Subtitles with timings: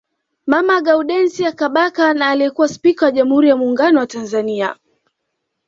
[0.47, 4.75] Mama Gaudensia Kabaka na aliyekuwa spika wa jamhuri ya Muungano wa Tanzania